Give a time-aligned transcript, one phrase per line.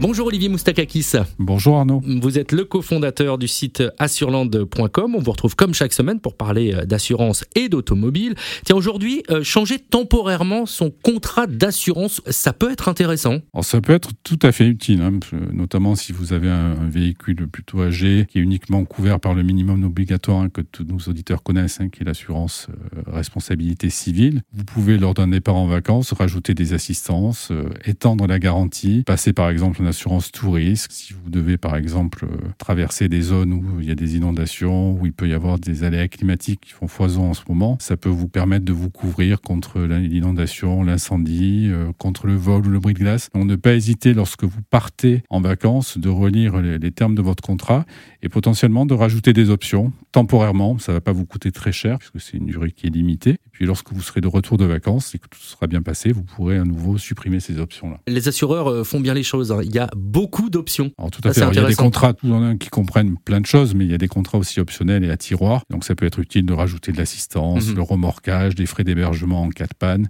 [0.00, 1.14] Bonjour Olivier Moustakakis.
[1.40, 2.00] Bonjour Arnaud.
[2.22, 5.16] Vous êtes le cofondateur du site assurland.com.
[5.16, 8.36] On vous retrouve comme chaque semaine pour parler euh, d'assurance et d'automobile.
[8.64, 13.38] Tiens, aujourd'hui, euh, changer temporairement son contrat d'assurance, ça peut être intéressant.
[13.52, 15.18] Alors, ça peut être tout à fait utile, hein,
[15.52, 19.82] notamment si vous avez un, véhicule plutôt âgé qui est uniquement couvert par le minimum
[19.82, 24.42] obligatoire hein, que tous nos auditeurs connaissent, hein, qui est l'assurance euh, responsabilité civile.
[24.52, 27.50] Vous pouvez, lors d'un départ en vacances, rajouter des assistances,
[27.84, 30.92] étendre la garantie, passer par exemple assurance tout risque.
[30.92, 34.92] Si vous devez par exemple euh, traverser des zones où il y a des inondations,
[34.92, 37.96] où il peut y avoir des aléas climatiques qui font foison en ce moment, ça
[37.96, 42.78] peut vous permettre de vous couvrir contre l'inondation, l'incendie, euh, contre le vol ou le
[42.78, 43.28] bris de glace.
[43.34, 47.42] Donc ne pas hésiter lorsque vous partez en vacances de relire les, termes de votre
[47.42, 47.84] contrat
[48.22, 50.78] et potentiellement de rajouter des options temporairement.
[50.78, 53.30] Ça ne va pas vous coûter très cher puisque c'est une durée qui est limitée.
[53.30, 56.12] Et puis lorsque vous serez de retour de vacances et que tout sera bien passé,
[56.12, 58.00] vous pourrez à nouveau supprimer ces options-là.
[58.06, 59.52] Les assureurs euh, font bien les choses.
[59.52, 59.60] Hein.
[59.62, 60.90] Il y beaucoup d'options.
[61.12, 61.40] tout à fait.
[61.50, 62.14] il y a des contrats
[62.58, 65.16] qui comprennent plein de choses, mais il y a des contrats aussi optionnels et à
[65.16, 65.62] tiroir.
[65.70, 67.76] Donc ça peut être utile de rajouter de l'assistance, mhm.
[67.76, 70.08] le remorquage, des frais d'hébergement en cas de panne.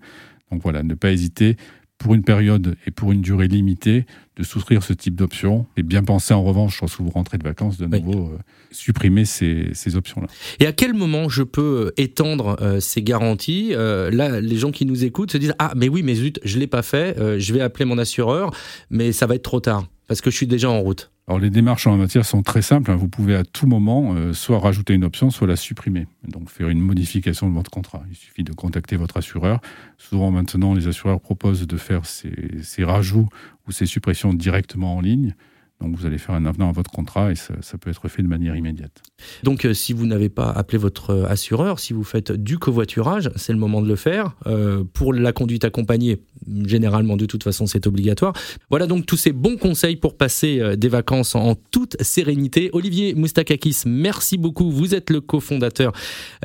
[0.51, 1.57] Donc voilà, ne pas hésiter
[1.99, 5.67] pour une période et pour une durée limitée, de souscrire ce type d'options.
[5.77, 8.39] Et bien penser en revanche, lorsque vous rentrez de vacances, de nouveau euh,
[8.71, 10.29] supprimer ces, ces options-là.
[10.61, 13.71] Et à quel moment je peux euh, étendre euh, ces garanties?
[13.71, 16.61] Là, les gens qui nous écoutent se disent Ah, mais oui, mais zut, je ne
[16.61, 18.53] l'ai pas fait, je vais appeler mon assureur,
[18.91, 21.11] mais ça va être trop tard, parce que je suis déjà en route.
[21.29, 22.91] Alors les démarches en la matière sont très simples.
[22.91, 22.97] Hein.
[22.97, 26.07] Vous pouvez à tout moment soit rajouter une option, soit la supprimer.
[26.27, 28.03] Donc faire une modification de votre contrat.
[28.09, 29.61] Il suffit de contacter votre assureur.
[29.99, 33.29] Souvent maintenant, les assureurs proposent de faire ces, rajouts
[33.67, 35.35] ou ces suppressions directement en ligne.
[35.81, 38.29] Donc vous allez faire un avenant à votre contrat et ça, peut être fait de
[38.29, 39.01] manière immédiate.
[39.45, 43.31] Donc euh, si vous n'avez pas appelé votre euh, assureur, si vous faites du covoiturage,
[43.37, 44.35] c'est le moment de le faire.
[44.47, 46.21] Euh, pour la conduite accompagnée,
[46.67, 48.33] généralement de toute façon c'est obligatoire.
[48.71, 52.71] Voilà donc tous ces bons conseils pour passer des vacances en toute sérénité.
[52.73, 54.71] Olivier Moustakakis, merci beaucoup.
[54.71, 55.93] Vous êtes le cofondateur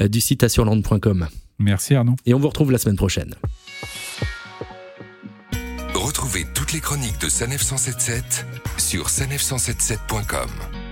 [0.01, 1.27] du site assurland.com.
[1.59, 2.15] Merci Arnaud.
[2.25, 3.35] Et on vous retrouve la semaine prochaine.
[5.93, 8.45] Retrouvez toutes les chroniques de Sanef 177
[8.77, 10.82] sur sanef177.com.